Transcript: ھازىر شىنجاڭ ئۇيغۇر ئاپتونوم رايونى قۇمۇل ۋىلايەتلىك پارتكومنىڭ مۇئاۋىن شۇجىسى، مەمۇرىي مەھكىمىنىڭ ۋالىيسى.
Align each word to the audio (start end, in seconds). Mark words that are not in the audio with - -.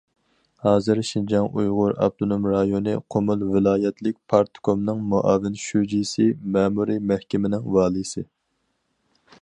ھازىر 0.67 0.99
شىنجاڭ 1.07 1.49
ئۇيغۇر 1.63 1.91
ئاپتونوم 2.05 2.47
رايونى 2.51 2.95
قۇمۇل 3.15 3.45
ۋىلايەتلىك 3.57 4.17
پارتكومنىڭ 4.33 5.05
مۇئاۋىن 5.13 5.61
شۇجىسى، 5.65 6.27
مەمۇرىي 6.57 7.03
مەھكىمىنىڭ 7.13 7.71
ۋالىيسى. 7.79 8.25